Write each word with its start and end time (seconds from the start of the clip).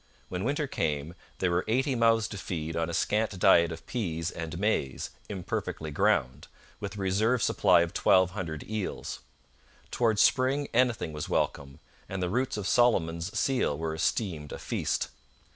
When 0.29 0.43
winter 0.43 0.65
came, 0.65 1.13
there 1.37 1.51
were 1.51 1.63
eighty 1.67 1.93
mouths 1.93 2.27
to 2.29 2.37
feed 2.39 2.75
on 2.75 2.89
a 2.89 2.91
scant 2.95 3.37
diet 3.37 3.71
of 3.71 3.85
peas 3.85 4.31
and 4.31 4.57
maize, 4.57 5.11
imperfectly 5.29 5.91
ground, 5.91 6.47
with 6.79 6.95
a 6.95 6.99
reserve 6.99 7.43
supply 7.43 7.81
of 7.81 7.93
twelve 7.93 8.31
hundred 8.31 8.67
eels. 8.67 9.19
Towards 9.91 10.19
spring 10.23 10.67
anything 10.73 11.13
was 11.13 11.29
welcome, 11.29 11.79
and 12.09 12.19
the 12.19 12.29
roots 12.31 12.57
of 12.57 12.65
Solomon's 12.67 13.37
seal 13.37 13.77
were 13.77 13.93
esteemed 13.93 14.51
a 14.51 14.57
feast. 14.57 15.09